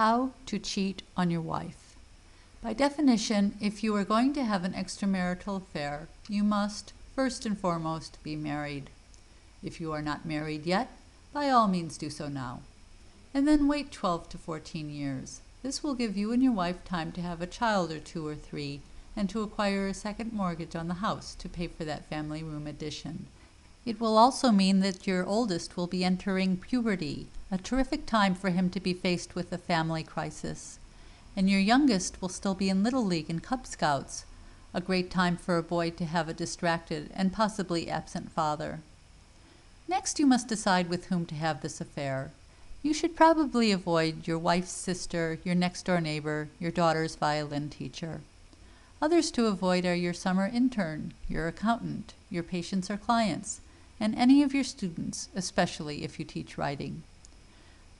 [0.00, 1.94] How to cheat on your wife.
[2.62, 7.58] By definition, if you are going to have an extramarital affair, you must, first and
[7.58, 8.88] foremost, be married.
[9.62, 10.88] If you are not married yet,
[11.34, 12.62] by all means do so now.
[13.34, 15.42] And then wait 12 to 14 years.
[15.62, 18.34] This will give you and your wife time to have a child or two or
[18.34, 18.80] three
[19.14, 22.66] and to acquire a second mortgage on the house to pay for that family room
[22.66, 23.26] addition.
[23.84, 28.50] It will also mean that your oldest will be entering puberty, a terrific time for
[28.50, 30.78] him to be faced with a family crisis.
[31.36, 34.24] And your youngest will still be in Little League and Cub Scouts,
[34.72, 38.80] a great time for a boy to have a distracted and possibly absent father.
[39.88, 42.30] Next, you must decide with whom to have this affair.
[42.82, 48.20] You should probably avoid your wife's sister, your next door neighbor, your daughter's violin teacher.
[49.02, 53.60] Others to avoid are your summer intern, your accountant, your patients or clients,
[53.98, 57.02] and any of your students, especially if you teach writing.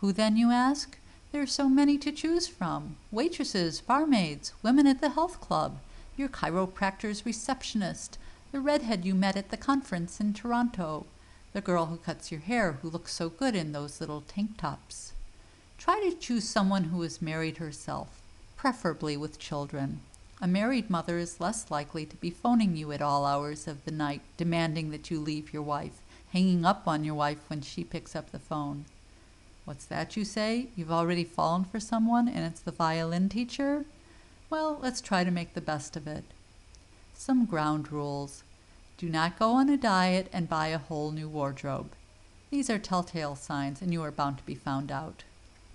[0.00, 0.96] Who then, you ask?
[1.32, 5.80] There are so many to choose from waitresses, barmaids, women at the health club,
[6.16, 8.16] your chiropractor's receptionist,
[8.52, 11.06] the redhead you met at the conference in Toronto,
[11.52, 15.14] the girl who cuts your hair who looks so good in those little tank tops.
[15.78, 18.22] Try to choose someone who is married herself,
[18.56, 20.00] preferably with children.
[20.40, 23.90] A married mother is less likely to be phoning you at all hours of the
[23.90, 26.00] night, demanding that you leave your wife,
[26.32, 28.84] hanging up on your wife when she picks up the phone.
[29.68, 30.68] What's that you say?
[30.76, 33.84] You've already fallen for someone and it's the violin teacher?
[34.48, 36.24] Well, let's try to make the best of it.
[37.12, 38.44] Some ground rules.
[38.96, 41.90] Do not go on a diet and buy a whole new wardrobe.
[42.50, 45.24] These are telltale signs, and you are bound to be found out.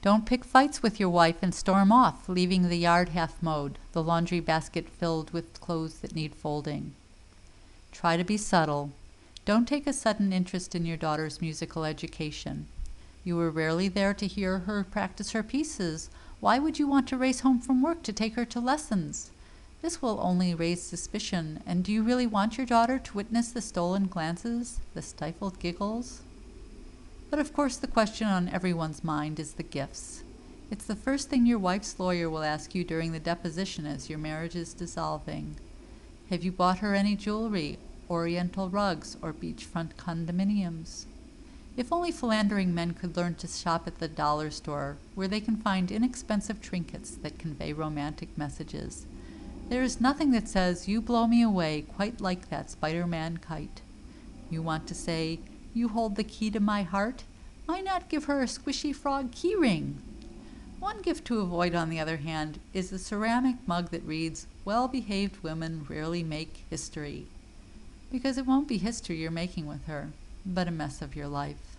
[0.00, 4.02] Don't pick fights with your wife and storm off, leaving the yard half mowed, the
[4.02, 6.94] laundry basket filled with clothes that need folding.
[7.92, 8.92] Try to be subtle.
[9.44, 12.68] Don't take a sudden interest in your daughter's musical education.
[13.24, 16.10] You were rarely there to hear her practice her pieces.
[16.40, 19.30] Why would you want to race home from work to take her to lessons?
[19.80, 23.60] This will only raise suspicion, and do you really want your daughter to witness the
[23.60, 26.22] stolen glances, the stifled giggles?
[27.30, 30.22] But of course the question on everyone's mind is the gifts.
[30.70, 34.18] It's the first thing your wife's lawyer will ask you during the deposition as your
[34.18, 35.56] marriage is dissolving.
[36.30, 37.78] Have you bought her any jewelry,
[38.08, 41.06] oriental rugs, or beachfront condominiums?
[41.74, 45.56] If only philandering men could learn to shop at the dollar store, where they can
[45.56, 49.06] find inexpensive trinkets that convey romantic messages.
[49.70, 53.80] There is nothing that says, You blow me away quite like that Spider Man kite.
[54.50, 55.40] You want to say,
[55.72, 57.24] You hold the key to my heart?
[57.64, 60.02] Why not give her a squishy frog key ring?
[60.78, 64.88] One gift to avoid, on the other hand, is the ceramic mug that reads, Well
[64.88, 67.28] behaved women rarely make history.
[68.10, 70.10] Because it won't be history you're making with her,
[70.44, 71.71] but a mess of your life.